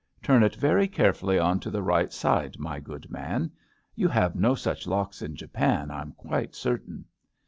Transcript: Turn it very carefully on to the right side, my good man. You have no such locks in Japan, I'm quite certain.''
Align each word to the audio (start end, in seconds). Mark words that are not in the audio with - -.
Turn 0.23 0.41
it 0.41 0.55
very 0.55 0.87
carefully 0.87 1.37
on 1.37 1.59
to 1.59 1.69
the 1.69 1.83
right 1.83 2.11
side, 2.11 2.57
my 2.57 2.79
good 2.79 3.11
man. 3.11 3.51
You 3.93 4.07
have 4.07 4.35
no 4.35 4.55
such 4.55 4.87
locks 4.87 5.21
in 5.21 5.35
Japan, 5.35 5.91
I'm 5.91 6.13
quite 6.13 6.55
certain.'' 6.55 7.05